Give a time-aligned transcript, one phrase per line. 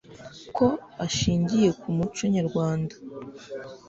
[0.55, 0.67] ko
[1.05, 2.95] ashingiye ku muco nyarwanda.